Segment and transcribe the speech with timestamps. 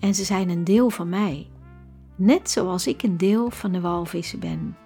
[0.00, 1.48] En ze zijn een deel van mij.
[2.14, 4.76] Net zoals ik een deel van de walvissen ben.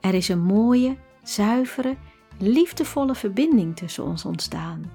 [0.00, 1.96] Er is een mooie, zuivere,
[2.38, 4.90] liefdevolle verbinding tussen ons ontstaan.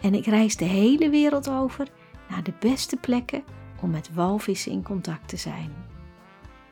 [0.00, 1.88] En ik reis de hele wereld over
[2.28, 3.44] naar de beste plekken
[3.80, 5.72] om met walvissen in contact te zijn.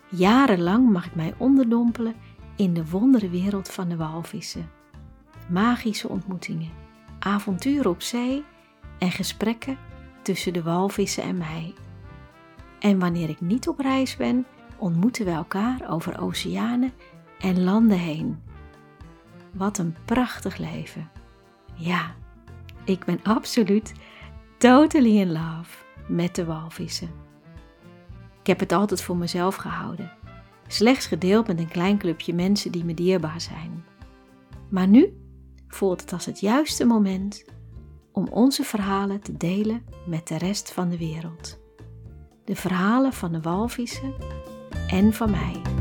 [0.09, 2.15] Jarenlang mag ik mij onderdompelen
[2.57, 4.71] in de wonderenwereld van de walvissen.
[5.49, 6.71] Magische ontmoetingen,
[7.19, 8.45] avonturen op zee
[8.99, 9.79] en gesprekken
[10.23, 11.75] tussen de walvissen en mij.
[12.79, 16.93] En wanneer ik niet op reis ben, ontmoeten we elkaar over oceanen
[17.39, 18.43] en landen heen.
[19.53, 21.11] Wat een prachtig leven.
[21.75, 22.15] Ja,
[22.85, 23.93] ik ben absoluut
[24.59, 25.77] totally in love
[26.09, 27.11] met de walvissen.
[28.41, 30.13] Ik heb het altijd voor mezelf gehouden,
[30.67, 33.85] slechts gedeeld met een klein clubje mensen die me dierbaar zijn.
[34.69, 35.21] Maar nu
[35.69, 37.45] voelt het als het juiste moment
[38.13, 41.59] om onze verhalen te delen met de rest van de wereld.
[42.45, 44.15] De verhalen van de walvissen
[44.87, 45.80] en van mij.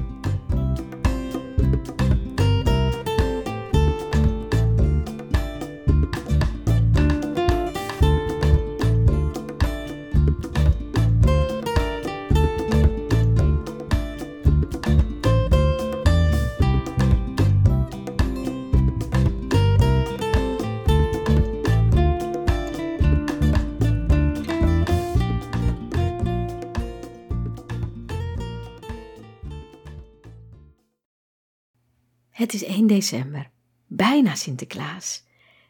[32.50, 33.50] Het is 1 december,
[33.88, 35.24] bijna Sinterklaas.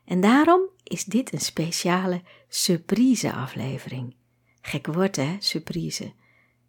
[0.05, 4.15] En daarom is dit een speciale surprise-aflevering.
[4.61, 6.13] Gek woord hè, surprise.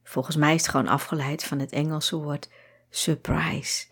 [0.02, 2.50] Volgens mij is het gewoon afgeleid van het Engelse woord
[2.88, 3.86] surprise.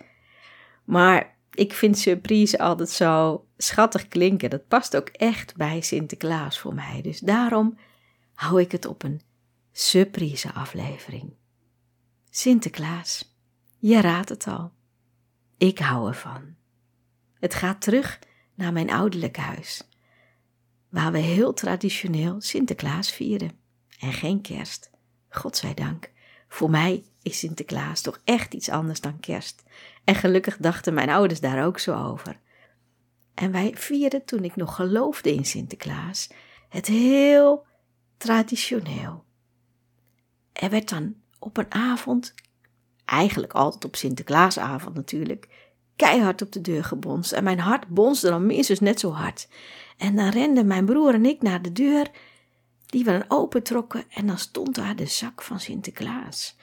[0.84, 4.50] Maar ik vind surprise altijd zo schattig klinken.
[4.50, 7.00] Dat past ook echt bij Sinterklaas voor mij.
[7.02, 7.78] Dus daarom
[8.34, 9.20] hou ik het op een
[9.72, 11.32] surprise-aflevering.
[12.30, 13.36] Sinterklaas,
[13.78, 14.76] je raadt het al.
[15.58, 16.54] Ik hou ervan.
[17.34, 18.18] Het gaat terug
[18.54, 19.88] naar mijn ouderlijk huis,
[20.88, 23.50] waar we heel traditioneel Sinterklaas vieren
[23.98, 24.90] en geen kerst.
[25.28, 26.10] Godzijdank.
[26.48, 29.62] Voor mij is Sinterklaas toch echt iets anders dan kerst.
[30.04, 32.40] En gelukkig dachten mijn ouders daar ook zo over.
[33.34, 36.30] En wij vierden toen ik nog geloofde in Sinterklaas
[36.68, 37.66] het heel
[38.16, 39.24] traditioneel.
[40.52, 42.34] Er werd dan op een avond
[43.08, 45.48] eigenlijk altijd op Sinterklaasavond natuurlijk,
[45.96, 47.32] keihard op de deur gebonst.
[47.32, 49.48] En mijn hart bonsde dan minstens net zo hard.
[49.96, 52.10] En dan renden mijn broer en ik naar de deur,
[52.86, 56.56] die we dan opentrokken, en dan stond daar de zak van Sinterklaas.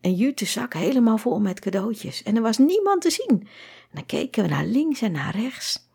[0.00, 2.22] Een jute zak helemaal vol met cadeautjes.
[2.22, 3.40] En er was niemand te zien.
[3.90, 5.88] En dan keken we naar links en naar rechts.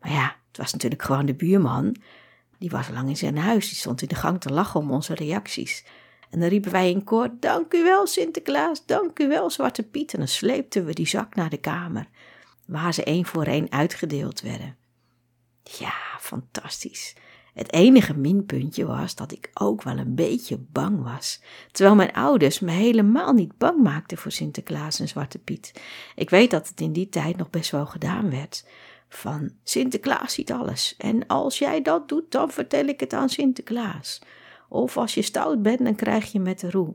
[0.00, 1.96] Maar ja, het was natuurlijk gewoon de buurman.
[2.58, 5.14] Die was lang in zijn huis, die stond in de gang te lachen om onze
[5.14, 5.84] reacties.
[6.30, 10.12] En dan riepen wij in koor: Dank u wel, Sinterklaas, dank u wel, Zwarte Piet.
[10.12, 12.08] En dan sleepten we die zak naar de kamer,
[12.66, 14.76] waar ze één voor één uitgedeeld werden.
[15.62, 17.14] Ja, fantastisch.
[17.58, 22.60] Het enige minpuntje was dat ik ook wel een beetje bang was, terwijl mijn ouders
[22.60, 25.72] me helemaal niet bang maakten voor Sinterklaas en Zwarte Piet.
[26.14, 28.66] Ik weet dat het in die tijd nog best wel gedaan werd.
[29.08, 34.20] Van Sinterklaas ziet alles en als jij dat doet, dan vertel ik het aan Sinterklaas.
[34.68, 36.94] Of als je stout bent, dan krijg je met de roe.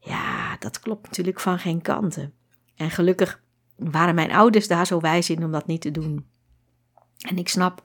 [0.00, 2.34] Ja, dat klopt natuurlijk van geen kanten.
[2.76, 3.42] En gelukkig
[3.76, 6.26] waren mijn ouders daar zo wijs in om dat niet te doen.
[7.18, 7.82] En ik snap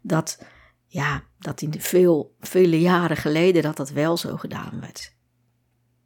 [0.00, 0.44] dat,
[0.86, 5.18] ja, dat in de veel, vele jaren geleden dat dat wel zo gedaan werd.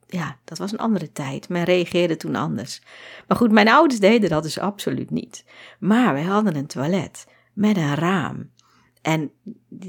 [0.06, 1.49] Ja, dat was een andere tijd.
[1.49, 2.82] Men reageerde toen anders.
[3.29, 5.44] Maar goed, mijn ouders deden dat dus absoluut niet.
[5.79, 8.50] Maar wij hadden een toilet met een raam.
[9.03, 9.32] En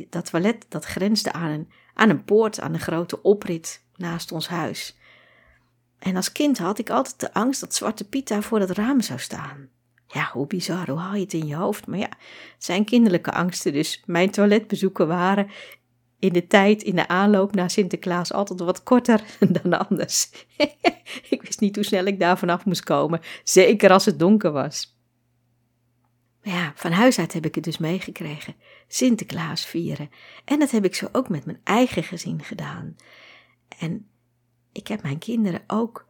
[0.10, 4.48] dat toilet dat grensde aan een aan een poort aan een grote oprit naast ons
[4.48, 4.98] huis.
[6.00, 9.02] En als kind had ik altijd de angst dat Zwarte Piet daar voor het raam
[9.02, 9.70] zou staan.
[10.08, 11.88] Ja, hoe bizar, hoe haal je het in je hoofd?
[11.88, 12.10] Maar ja,
[12.54, 15.48] het zijn kinderlijke angsten, dus mijn toiletbezoeken waren
[16.20, 19.22] in de tijd, in de aanloop naar Sinterklaas, altijd wat korter
[19.62, 20.32] dan anders.
[21.30, 24.95] ik wist niet hoe snel ik daar vanaf moest komen, zeker als het donker was.
[26.48, 28.56] Ja, van huis uit heb ik het dus meegekregen.
[28.88, 30.10] Sinterklaas vieren.
[30.46, 32.96] En dat heb ik zo ook met mijn eigen gezin gedaan.
[33.80, 34.08] En
[34.72, 36.08] ik heb mijn kinderen ook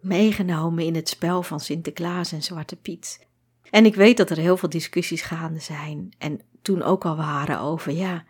[0.00, 3.26] meegenomen in het spel van Sinterklaas en Zwarte Piet.
[3.70, 6.14] En ik weet dat er heel veel discussies gaande zijn.
[6.18, 8.24] En toen ook al waren over, ja,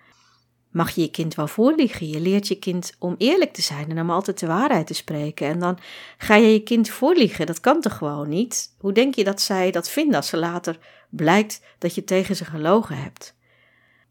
[0.77, 2.09] mag je je kind wel voorliegen?
[2.09, 5.47] Je leert je kind om eerlijk te zijn en om altijd de waarheid te spreken.
[5.47, 5.79] En dan
[6.19, 7.47] ga je je kind voorliegen.
[7.47, 8.75] Dat kan toch gewoon niet?
[8.79, 10.79] Hoe denk je dat zij dat vinden als ze later
[11.11, 13.35] blijkt dat je tegen ze gelogen hebt?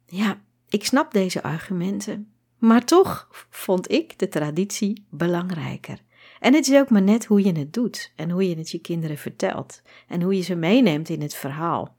[0.05, 2.31] Ja, ik snap deze argumenten.
[2.57, 5.97] Maar toch vond ik de traditie belangrijker.
[6.39, 8.79] En het is ook maar net hoe je het doet en hoe je het je
[8.79, 11.95] kinderen vertelt en hoe je ze meeneemt in het verhaal.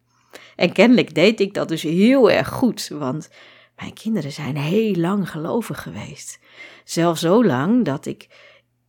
[0.57, 3.29] En kennelijk deed ik dat dus heel erg goed, want
[3.77, 6.39] mijn kinderen zijn heel lang gelovig geweest.
[6.85, 8.29] Zelfs zo lang dat ik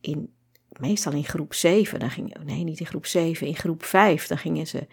[0.00, 0.32] in,
[0.68, 4.38] meestal in groep 7, dan ging, nee niet in groep 7, in groep 5, dan
[4.38, 4.86] gingen ze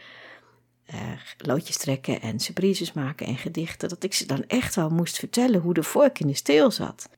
[0.93, 0.99] uh,
[1.37, 5.61] loodjes trekken en surprises maken en gedichten, dat ik ze dan echt wel moest vertellen
[5.61, 7.09] hoe de vork in de steel zat.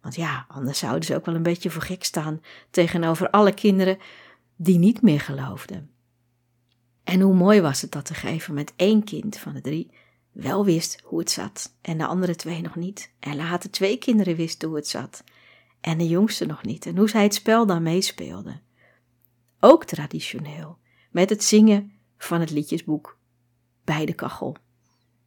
[0.00, 3.98] Want ja, anders zouden ze ook wel een beetje voor gek staan tegenover alle kinderen
[4.56, 5.90] die niet meer geloofden.
[7.04, 9.90] En hoe mooi was het dat te geven met één kind van de drie
[10.32, 13.12] wel wist hoe het zat en de andere twee nog niet.
[13.18, 15.24] En later twee kinderen wisten hoe het zat
[15.80, 16.86] en de jongste nog niet.
[16.86, 18.60] En hoe zij het spel dan meespeelden.
[19.60, 20.78] Ook traditioneel,
[21.10, 23.18] met het zingen van het liedjesboek
[23.84, 24.56] bij de kachel.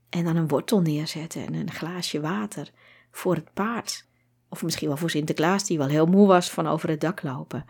[0.09, 2.71] En dan een wortel neerzetten en een glaasje water
[3.11, 4.07] voor het paard.
[4.49, 7.65] Of misschien wel voor Sinterklaas, die wel heel moe was van over het dak lopen.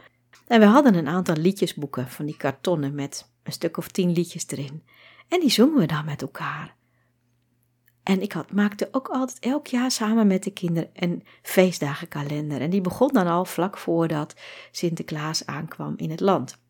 [0.48, 4.48] En we hadden een aantal liedjesboeken van die kartonnen met een stuk of tien liedjes
[4.48, 4.84] erin.
[5.28, 6.76] En die zongen we dan met elkaar.
[8.04, 12.62] En ik had, maakte ook altijd elk jaar samen met de kinderen een feestdagenkalender.
[12.62, 14.36] En die begon dan al vlak voordat
[14.72, 16.62] Sinterklaas aankwam in het land.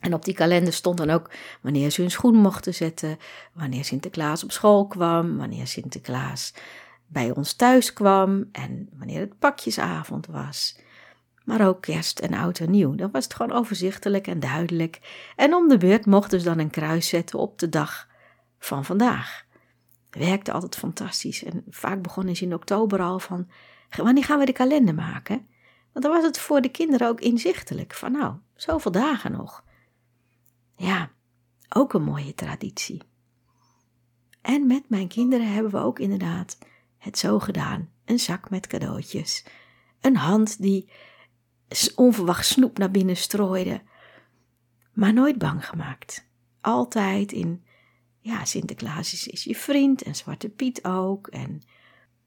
[0.00, 1.30] En op die kalender stond dan ook
[1.62, 3.18] wanneer ze hun schoen mochten zetten,
[3.52, 6.54] wanneer Sinterklaas op school kwam, wanneer Sinterklaas
[7.06, 10.78] bij ons thuis kwam en wanneer het pakjesavond was.
[11.44, 12.94] Maar ook kerst en oud en nieuw.
[12.94, 15.00] Dan was het gewoon overzichtelijk en duidelijk.
[15.36, 18.08] En om de beurt mochten ze dan een kruis zetten op de dag
[18.58, 19.46] van vandaag.
[20.10, 21.44] Werkte altijd fantastisch.
[21.44, 23.48] En vaak begonnen ze in oktober al van,
[23.96, 25.46] wanneer gaan we de kalender maken?
[25.92, 27.94] Want dan was het voor de kinderen ook inzichtelijk.
[27.94, 29.64] Van nou, zoveel dagen nog.
[30.76, 31.10] Ja,
[31.68, 33.02] ook een mooie traditie.
[34.40, 36.58] En met mijn kinderen hebben we ook inderdaad
[36.98, 37.90] het zo gedaan.
[38.04, 39.44] Een zak met cadeautjes.
[40.00, 40.90] Een hand die
[41.94, 43.82] onverwacht snoep naar binnen strooide.
[44.92, 46.28] Maar nooit bang gemaakt.
[46.60, 47.64] Altijd in,
[48.20, 51.26] ja, Sinterklaas is, is je vriend en Zwarte Piet ook.
[51.26, 51.62] En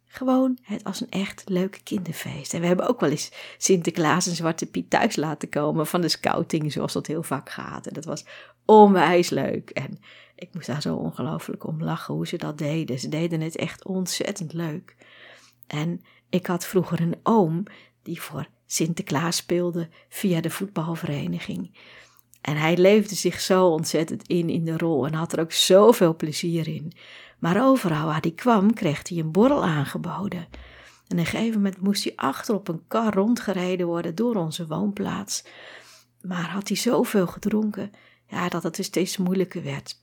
[0.05, 2.53] gewoon het als een echt leuk kinderfeest.
[2.53, 6.09] En we hebben ook wel eens Sinterklaas en Zwarte Piet thuis laten komen van de
[6.09, 7.87] scouting, zoals dat heel vaak gaat.
[7.87, 8.25] En dat was
[8.65, 9.69] onwijs leuk.
[9.69, 9.99] En
[10.35, 12.99] ik moest daar zo ongelooflijk om lachen hoe ze dat deden.
[12.99, 14.95] Ze deden het echt ontzettend leuk.
[15.67, 17.63] En ik had vroeger een oom
[18.03, 21.77] die voor Sinterklaas speelde via de voetbalvereniging.
[22.41, 26.15] En hij leefde zich zo ontzettend in in de rol en had er ook zoveel
[26.15, 26.93] plezier in.
[27.39, 30.47] Maar overal waar hij kwam, kreeg hij een borrel aangeboden.
[31.07, 34.67] En op een gegeven moment moest hij achter op een kar rondgereden worden door onze
[34.67, 35.43] woonplaats.
[36.21, 37.91] Maar had hij zoveel gedronken,
[38.27, 39.99] ja, dat het dus steeds moeilijker werd.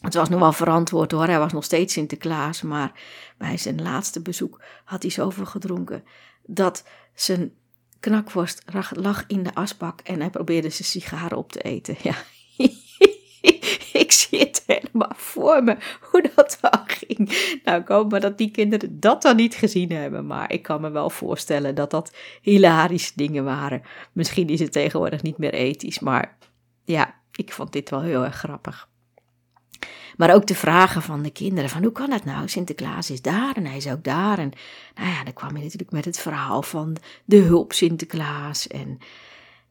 [0.00, 3.00] Het was nog wel verantwoord hoor, hij was nog steeds Sinterklaas, maar
[3.38, 6.04] bij zijn laatste bezoek had hij zoveel gedronken
[6.42, 7.52] dat zijn
[8.00, 8.62] knakworst
[8.94, 11.96] lag in de asbak en hij probeerde zijn sigaren op te eten.
[12.02, 12.14] Ja,
[14.02, 17.58] ik zie het helemaal voor me, hoe dat wel ging.
[17.64, 20.80] Nou, ik hoop maar dat die kinderen dat dan niet gezien hebben, maar ik kan
[20.80, 23.82] me wel voorstellen dat dat hilarische dingen waren.
[24.12, 26.36] Misschien is het tegenwoordig niet meer ethisch, maar
[26.84, 28.89] ja, ik vond dit wel heel erg grappig.
[30.20, 32.48] Maar ook de vragen van de kinderen: van hoe kan dat nou?
[32.48, 34.38] Sinterklaas is daar en hij is ook daar.
[34.38, 34.52] En
[34.94, 38.66] nou ja, dan kwam je natuurlijk met het verhaal van de hulp Sinterklaas.
[38.66, 38.98] En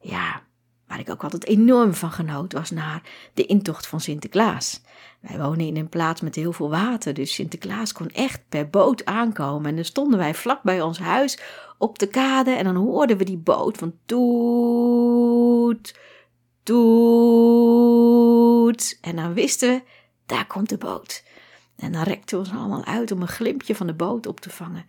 [0.00, 0.42] ja,
[0.86, 3.02] waar ik ook altijd enorm van genoot, was naar
[3.34, 4.82] de intocht van Sinterklaas.
[5.20, 9.04] Wij wonen in een plaats met heel veel water, dus Sinterklaas kon echt per boot
[9.04, 9.70] aankomen.
[9.70, 11.38] En dan stonden wij vlak bij ons huis
[11.78, 15.98] op de kade en dan hoorden we die boot van toet,
[16.62, 17.38] toet.
[19.00, 19.82] En dan wisten we,
[20.30, 21.24] daar komt de boot.
[21.76, 24.50] En dan rekten we ons allemaal uit om een glimpje van de boot op te
[24.50, 24.84] vangen.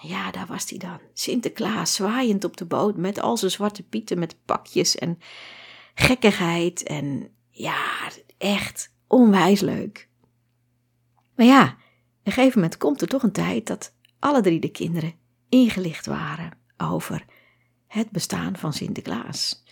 [0.00, 0.98] Ja, daar was hij dan.
[1.14, 5.18] Sinterklaas zwaaiend op de boot met al zijn zwarte pieten met pakjes en
[5.94, 6.82] gekkigheid.
[6.82, 7.84] En ja,
[8.38, 10.08] echt onwijs leuk.
[11.36, 14.70] Maar ja, op een gegeven moment komt er toch een tijd dat alle drie de
[14.70, 15.14] kinderen
[15.48, 17.24] ingelicht waren over
[17.86, 19.64] het bestaan van Sinterklaas.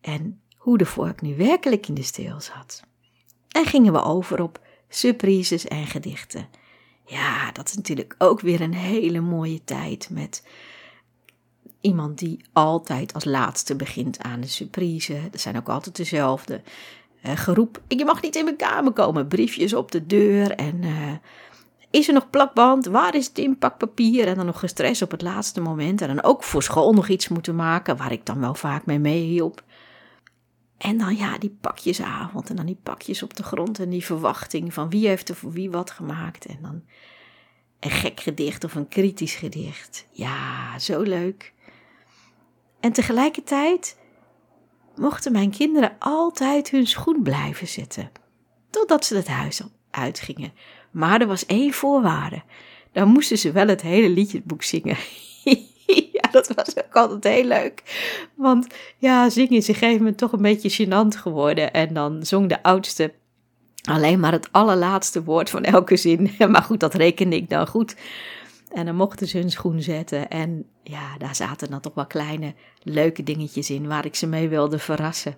[0.00, 2.88] En hoe de vork nu werkelijk in de steel zat.
[3.60, 6.48] En gingen we over op surprises en gedichten.
[7.04, 10.46] Ja, dat is natuurlijk ook weer een hele mooie tijd met
[11.80, 15.20] iemand die altijd als laatste begint aan de surprise.
[15.30, 16.60] Dat zijn ook altijd dezelfde.
[17.26, 19.28] Uh, geroep, je mag niet in mijn kamer komen.
[19.28, 20.82] Briefjes op de deur en...
[20.82, 21.12] Uh,
[21.90, 22.86] is er nog plakband?
[22.86, 24.26] Waar is het inpakpapier?
[24.26, 26.00] En dan nog gestrest op het laatste moment.
[26.00, 28.98] En dan ook voor school nog iets moeten maken, waar ik dan wel vaak mee
[28.98, 29.62] meehielp.
[30.80, 34.74] En dan ja, die pakjesavond en dan die pakjes op de grond en die verwachting
[34.74, 36.46] van wie heeft er voor wie wat gemaakt.
[36.46, 36.82] En dan
[37.80, 40.06] een gek gedicht of een kritisch gedicht.
[40.10, 41.52] Ja, zo leuk.
[42.80, 43.98] En tegelijkertijd
[44.96, 48.10] mochten mijn kinderen altijd hun schoen blijven zetten.
[48.70, 50.52] Totdat ze het huis uitgingen.
[50.90, 52.42] Maar er was één voorwaarde.
[52.92, 54.96] Dan moesten ze wel het hele liedjesboek zingen.
[56.36, 57.82] dat was ook altijd heel leuk.
[58.34, 58.66] Want
[58.98, 61.72] ja, zingen is op een gegeven moment toch een beetje gênant geworden.
[61.72, 63.12] En dan zong de oudste
[63.84, 66.30] alleen maar het allerlaatste woord van elke zin.
[66.48, 67.96] Maar goed, dat rekende ik dan goed.
[68.72, 70.28] En dan mochten ze hun schoen zetten.
[70.28, 74.48] En ja, daar zaten dan toch wel kleine leuke dingetjes in waar ik ze mee
[74.48, 75.34] wilde verrassen.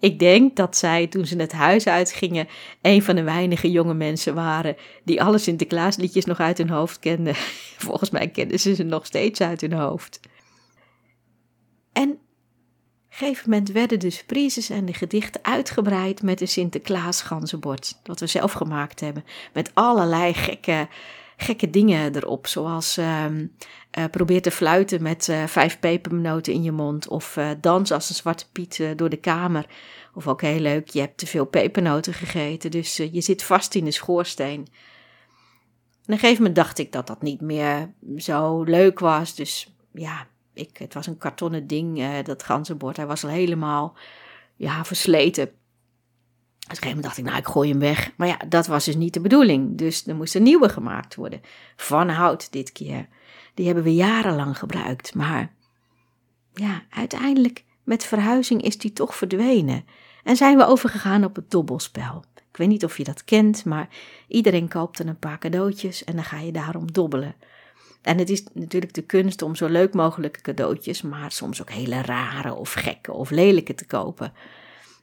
[0.00, 2.48] Ik denk dat zij toen ze het huis uitgingen,
[2.82, 7.34] een van de weinige jonge mensen waren die alle Sinterklaasliedjes nog uit hun hoofd kenden.
[7.88, 10.20] Volgens mij kenden ze ze nog steeds uit hun hoofd.
[11.92, 17.22] En op een gegeven moment werden de surprises en de gedichten uitgebreid met een Sinterklaas
[17.22, 17.98] ganzenbord.
[18.02, 19.24] Dat we zelf gemaakt hebben.
[19.52, 20.88] Met allerlei gekke
[21.36, 22.46] gekke dingen erop.
[22.46, 23.26] Zoals uh,
[24.10, 27.08] probeer te fluiten met uh, vijf pepernoten in je mond.
[27.08, 29.66] Of uh, dans als een zwarte piet door de kamer.
[30.14, 32.70] Of ook heel leuk, je hebt te veel pepernoten gegeten.
[32.70, 34.66] Dus je zit vast in de schoorsteen.
[36.04, 39.34] En op een gegeven moment dacht ik dat dat niet meer zo leuk was.
[39.34, 42.96] Dus ja, ik, het was een kartonnen ding, dat ganzenbord.
[42.96, 43.96] Hij was al helemaal
[44.56, 45.50] ja, versleten.
[46.72, 48.12] Op een gegeven moment dacht ik, nou, ik gooi hem weg.
[48.16, 49.78] Maar ja, dat was dus niet de bedoeling.
[49.78, 51.40] Dus er moest een nieuwe gemaakt worden.
[51.76, 53.08] Van hout dit keer.
[53.54, 55.14] Die hebben we jarenlang gebruikt.
[55.14, 55.52] Maar
[56.54, 59.84] ja, uiteindelijk met verhuizing is die toch verdwenen.
[60.24, 62.24] En zijn we overgegaan op het dobbelspel.
[62.34, 63.88] Ik weet niet of je dat kent, maar
[64.28, 67.34] iedereen koopt er een paar cadeautjes en dan ga je daarom dobbelen.
[68.02, 72.02] En het is natuurlijk de kunst om zo leuk mogelijke cadeautjes, maar soms ook hele
[72.02, 74.32] rare of gekke of lelijke te kopen.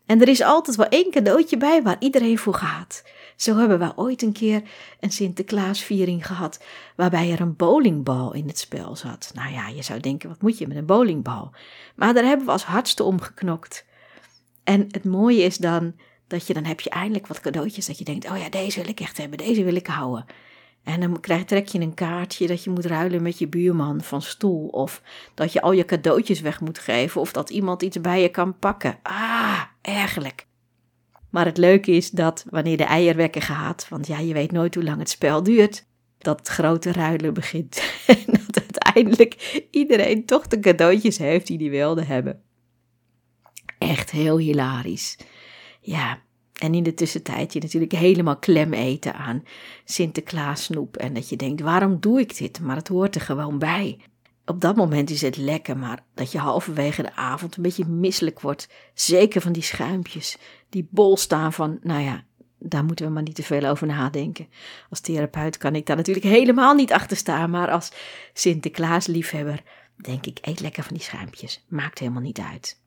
[0.10, 3.04] En er is altijd wel één cadeautje bij waar iedereen voor gaat.
[3.36, 4.62] Zo hebben we ooit een keer
[5.00, 6.64] een Sinterklaasviering gehad,
[6.96, 9.32] waarbij er een bowlingbal in het spel zat.
[9.34, 11.52] Nou ja, je zou denken, wat moet je met een bowlingbal?
[11.96, 13.86] Maar daar hebben we als hardste omgeknokt.
[14.64, 15.94] En het mooie is dan
[16.28, 18.90] dat je dan heb je eindelijk wat cadeautjes dat je denkt, oh ja, deze wil
[18.90, 20.26] ik echt hebben, deze wil ik houden.
[20.84, 24.22] En dan krijg, trek je een kaartje dat je moet ruilen met je buurman van
[24.22, 24.68] stoel.
[24.68, 25.02] Of
[25.34, 27.22] dat je al je cadeautjes weg moet geven.
[27.22, 29.00] Of dat iemand iets bij je kan pakken.
[29.04, 29.39] Ah,
[29.90, 30.48] ergerlijk.
[31.30, 34.84] Maar het leuke is dat wanneer de eierwekker gaat, want ja, je weet nooit hoe
[34.84, 35.86] lang het spel duurt,
[36.18, 37.82] dat grote ruilen begint.
[38.08, 42.42] En dat uiteindelijk iedereen toch de cadeautjes heeft die hij wilde hebben.
[43.78, 45.18] Echt heel hilarisch.
[45.82, 46.22] Ja,
[46.60, 49.44] en in de tussentijd je natuurlijk helemaal klem eten aan
[49.86, 50.98] Sinterklaas snoep.
[50.98, 52.60] En dat je denkt, waarom doe ik dit?
[52.60, 54.00] Maar het hoort er gewoon bij.
[54.50, 58.40] Op dat moment is het lekker, maar dat je halverwege de avond een beetje misselijk
[58.40, 58.70] wordt.
[58.94, 60.38] Zeker van die schuimpjes,
[60.70, 62.24] die bol staan van, nou ja,
[62.60, 64.48] daar moeten we maar niet te veel over nadenken.
[64.90, 67.92] Als therapeut kan ik daar natuurlijk helemaal niet achter staan, maar als
[68.34, 69.64] Sinterklaas liefhebber
[69.96, 71.66] denk ik, eet lekker van die schuimpjes.
[71.68, 72.82] Maakt helemaal niet uit.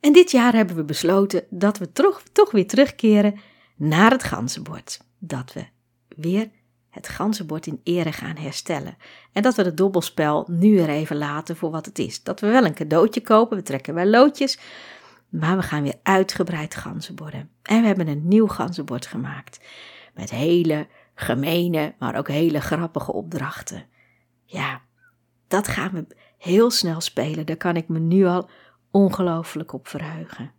[0.00, 3.40] En dit jaar hebben we besloten dat we toch, toch weer terugkeren
[3.76, 5.00] naar het ganzenbord.
[5.18, 5.66] Dat we
[6.08, 6.50] weer
[6.98, 8.96] het ganzenbord in ere gaan herstellen.
[9.32, 12.22] En dat we het dobbelspel nu er even laten voor wat het is.
[12.22, 14.58] Dat we wel een cadeautje kopen, we trekken wel loodjes,
[15.28, 17.50] maar we gaan weer uitgebreid ganzenborden.
[17.62, 19.60] En we hebben een nieuw ganzenbord gemaakt.
[20.14, 23.86] Met hele gemene, maar ook hele grappige opdrachten.
[24.44, 24.80] Ja,
[25.48, 26.06] dat gaan we
[26.38, 27.46] heel snel spelen.
[27.46, 28.50] Daar kan ik me nu al
[28.90, 30.52] ongelooflijk op verheugen.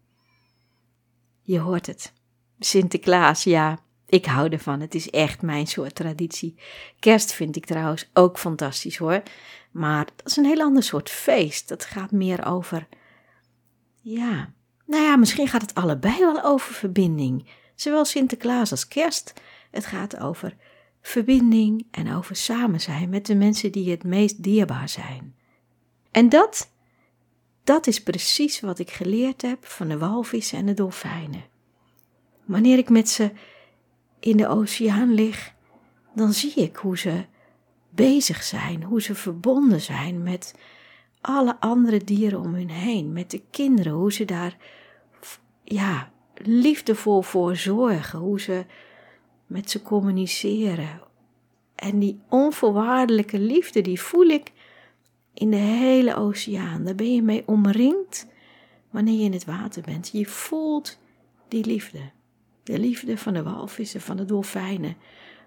[1.41, 2.13] Je hoort het.
[2.59, 3.79] Sinterklaas, ja,
[4.09, 4.79] ik hou ervan.
[4.79, 6.55] Het is echt mijn soort traditie.
[6.99, 9.23] Kerst vind ik trouwens ook fantastisch hoor.
[9.71, 11.67] Maar dat is een heel ander soort feest.
[11.67, 12.87] Dat gaat meer over.
[14.01, 14.53] Ja,
[14.85, 17.47] nou ja, misschien gaat het allebei wel over verbinding.
[17.75, 19.33] Zowel Sinterklaas als Kerst.
[19.71, 20.55] Het gaat over
[21.01, 25.35] verbinding en over samen zijn met de mensen die het meest dierbaar zijn.
[26.11, 26.69] En dat
[27.63, 31.43] dat is precies wat ik geleerd heb van de walvissen en de dolfijnen.
[32.45, 33.31] Wanneer ik met ze
[34.19, 35.53] in de oceaan lig,
[36.13, 37.25] dan zie ik hoe ze
[37.89, 40.55] bezig zijn, hoe ze verbonden zijn met
[41.21, 44.57] alle andere dieren om hun heen, met de kinderen, hoe ze daar
[45.63, 48.65] ja, liefdevol voor zorgen, hoe ze
[49.47, 51.01] met ze communiceren.
[51.75, 54.51] En die onvoorwaardelijke liefde, die voel ik
[55.33, 56.83] in de hele oceaan.
[56.83, 58.27] Daar ben je mee omringd
[58.89, 60.09] wanneer je in het water bent.
[60.11, 60.99] Je voelt
[61.47, 61.99] die liefde.
[62.69, 64.95] De liefde van de walvissen, van de dolfijnen.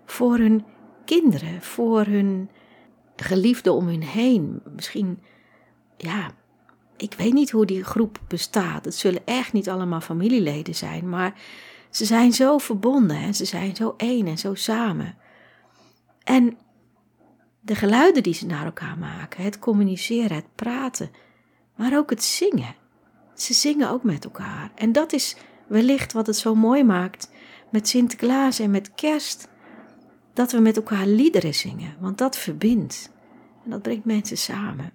[0.04, 0.64] Voor hun
[1.04, 2.50] kinderen, voor hun
[3.16, 4.62] geliefden om hun heen.
[4.74, 5.22] Misschien,
[5.96, 6.30] ja,
[6.96, 8.84] ik weet niet hoe die groep bestaat.
[8.84, 11.40] Het zullen echt niet allemaal familieleden zijn, maar
[11.90, 15.16] ze zijn zo verbonden en ze zijn zo één en zo samen.
[16.24, 16.56] En
[17.60, 21.10] de geluiden die ze naar elkaar maken, het communiceren, het praten,
[21.76, 22.74] maar ook het zingen.
[23.34, 24.72] Ze zingen ook met elkaar.
[24.74, 25.36] En dat is
[25.72, 27.30] wellicht wat het zo mooi maakt
[27.70, 29.48] met Sinterklaas en met Kerst.
[30.32, 33.12] Dat we met elkaar liederen zingen, want dat verbindt.
[33.64, 34.92] En dat brengt mensen samen.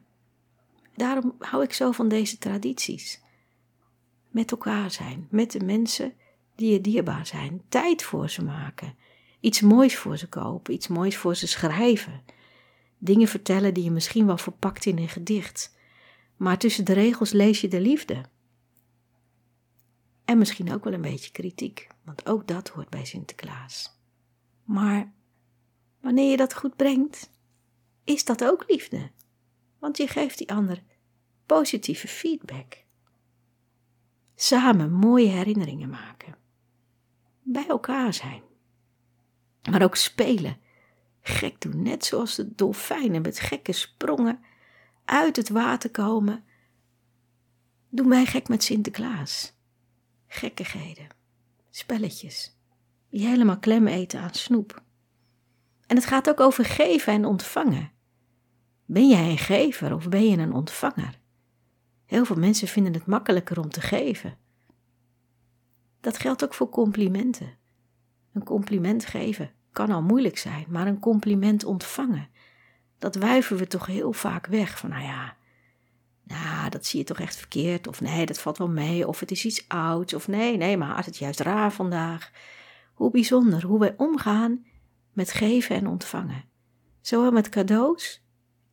[0.95, 3.21] Daarom hou ik zo van deze tradities.
[4.29, 6.13] Met elkaar zijn, met de mensen
[6.55, 7.61] die je dierbaar zijn.
[7.69, 8.95] Tijd voor ze maken.
[9.39, 12.23] Iets moois voor ze kopen, iets moois voor ze schrijven.
[12.97, 15.75] Dingen vertellen die je misschien wel verpakt in een gedicht.
[16.35, 18.21] Maar tussen de regels lees je de liefde.
[20.27, 23.99] En misschien ook wel een beetje kritiek, want ook dat hoort bij Sinterklaas.
[24.63, 25.13] Maar
[26.01, 27.29] wanneer je dat goed brengt,
[28.03, 29.11] is dat ook liefde.
[29.79, 30.83] Want je geeft die ander
[31.45, 32.83] positieve feedback.
[34.35, 36.37] Samen mooie herinneringen maken.
[37.43, 38.41] Bij elkaar zijn.
[39.71, 40.57] Maar ook spelen.
[41.21, 44.43] Gek doen, net zoals de dolfijnen met gekke sprongen
[45.05, 46.43] uit het water komen.
[47.89, 49.56] Doe mij gek met Sinterklaas.
[50.37, 51.07] Gekkigheden,
[51.69, 52.57] spelletjes,
[53.09, 54.83] die helemaal klem eten aan snoep.
[55.87, 57.91] En het gaat ook over geven en ontvangen.
[58.85, 61.19] Ben jij een gever of ben je een ontvanger?
[62.05, 64.37] Heel veel mensen vinden het makkelijker om te geven.
[66.01, 67.57] Dat geldt ook voor complimenten.
[68.33, 72.29] Een compliment geven kan al moeilijk zijn, maar een compliment ontvangen,
[72.97, 74.79] dat wuiven we toch heel vaak weg.
[74.79, 75.36] Van nou ja,
[76.27, 77.87] nou, dat zie je toch echt verkeerd.
[77.87, 79.07] Of nee, dat valt wel mee.
[79.07, 80.13] Of het is iets ouds.
[80.13, 82.31] Of nee, nee, maar het is juist raar vandaag.
[82.93, 84.65] Hoe bijzonder hoe wij omgaan
[85.13, 86.45] met geven en ontvangen.
[87.01, 88.23] Zowel met cadeaus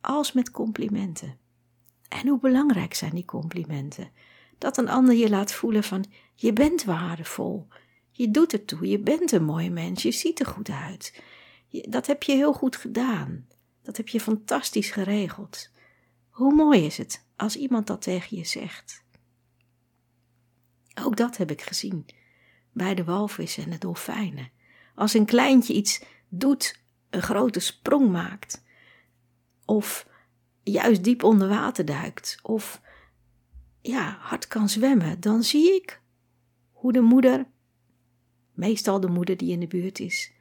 [0.01, 1.37] als met complimenten.
[2.09, 4.11] En hoe belangrijk zijn die complimenten?
[4.57, 7.67] Dat een ander je laat voelen van je bent waardevol.
[8.11, 11.21] Je doet het toe, je bent een mooi mens, je ziet er goed uit.
[11.69, 13.47] dat heb je heel goed gedaan.
[13.81, 15.69] Dat heb je fantastisch geregeld.
[16.29, 19.03] Hoe mooi is het als iemand dat tegen je zegt?
[21.03, 22.05] Ook dat heb ik gezien
[22.71, 24.51] bij de walvissen en de dolfijnen.
[24.95, 28.63] Als een kleintje iets doet, een grote sprong maakt,
[29.65, 30.07] of
[30.63, 32.81] juist diep onder water duikt, of
[33.81, 36.01] ja, hard kan zwemmen, dan zie ik
[36.71, 37.45] hoe de moeder,
[38.53, 40.31] meestal de moeder die in de buurt is,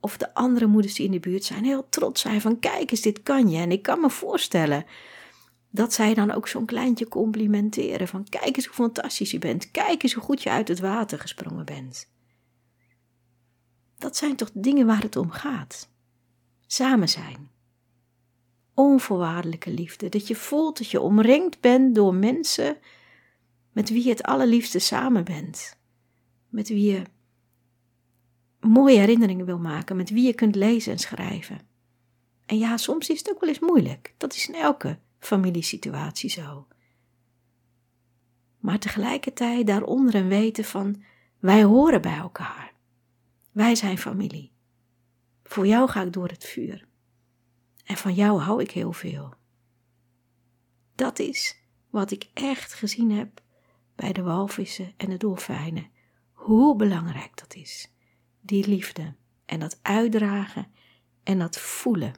[0.00, 3.00] of de andere moeders die in de buurt zijn, heel trots zijn van kijk eens,
[3.00, 3.58] dit kan je.
[3.58, 4.84] En ik kan me voorstellen
[5.74, 10.02] dat zij dan ook zo'n kleintje complimenteren van kijk eens hoe fantastisch je bent, kijk
[10.02, 12.10] eens hoe goed je uit het water gesprongen bent.
[13.98, 15.88] Dat zijn toch dingen waar het om gaat.
[16.66, 17.50] Samen zijn.
[18.74, 22.76] Onvoorwaardelijke liefde, dat je voelt dat je omringd bent door mensen
[23.72, 25.76] met wie je het allerliefste samen bent.
[26.48, 27.02] Met wie je
[28.60, 31.60] mooie herinneringen wil maken, met wie je kunt lezen en schrijven.
[32.46, 34.14] En ja, soms is het ook wel eens moeilijk.
[34.16, 36.66] Dat is in elke familiesituatie zo.
[38.58, 41.02] Maar tegelijkertijd daaronder een weten van
[41.38, 42.72] wij horen bij elkaar.
[43.52, 44.52] Wij zijn familie.
[45.44, 46.86] Voor jou ga ik door het vuur.
[47.84, 49.34] En van jou hou ik heel veel.
[50.94, 53.42] Dat is wat ik echt gezien heb
[53.94, 55.90] bij de walvissen en de dolfijnen.
[56.32, 57.92] Hoe belangrijk dat is.
[58.40, 60.72] Die liefde en dat uitdragen
[61.22, 62.14] en dat voelen.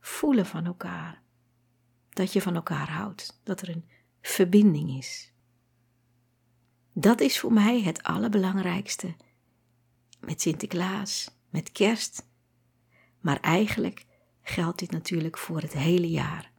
[0.00, 1.22] Voelen van elkaar
[2.20, 3.84] dat je van elkaar houdt, dat er een
[4.20, 5.32] verbinding is.
[6.92, 9.14] Dat is voor mij het allerbelangrijkste
[10.20, 12.26] met Sinterklaas, met Kerst,
[13.20, 14.06] maar eigenlijk
[14.42, 16.52] geldt dit natuurlijk voor het hele jaar.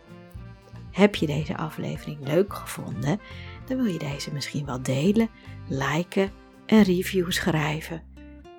[0.91, 3.19] Heb je deze aflevering leuk gevonden?
[3.65, 5.29] Dan wil je deze misschien wel delen,
[5.67, 6.31] liken
[6.65, 8.03] en reviews schrijven.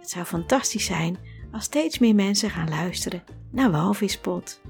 [0.01, 1.19] Het zou fantastisch zijn
[1.53, 4.61] als steeds meer mensen gaan luisteren naar Walvispot.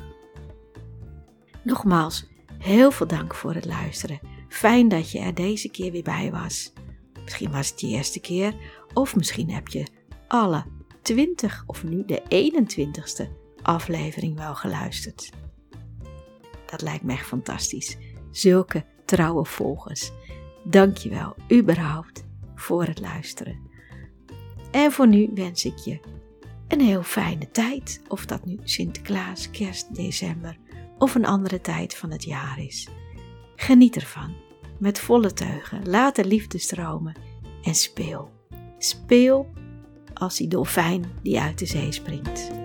[1.63, 2.27] Nogmaals,
[2.59, 4.21] heel veel dank voor het luisteren.
[4.49, 6.73] Fijn dat je er deze keer weer bij was.
[7.23, 8.55] Misschien was het je eerste keer,
[8.95, 9.87] of misschien heb je
[10.29, 10.65] alle
[11.03, 13.29] 20 of nu de 21ste
[13.63, 15.31] aflevering wel geluisterd.
[16.67, 17.97] Dat lijkt me echt fantastisch.
[18.31, 20.11] Zulke trouwe volgers.
[20.65, 23.61] Dankjewel, überhaupt, voor het luisteren.
[24.71, 26.01] En voor nu wens ik je
[26.69, 28.03] een heel fijne tijd.
[28.09, 30.57] Of dat nu Sinterklaas, Kerst, December
[31.01, 32.89] of een andere tijd van het jaar is.
[33.57, 34.35] Geniet ervan,
[34.79, 35.89] met volle teugen.
[35.89, 37.17] Laat de liefde stromen
[37.63, 38.31] en speel.
[38.79, 39.51] Speel
[40.15, 42.60] als die dolfijn die uit de zee springt.